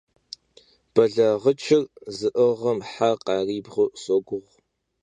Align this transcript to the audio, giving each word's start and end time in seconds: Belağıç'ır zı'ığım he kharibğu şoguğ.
Belağıç'ır 0.93 1.83
zı'ığım 2.17 2.79
he 2.91 3.09
kharibğu 3.23 3.85
şoguğ. 4.01 4.43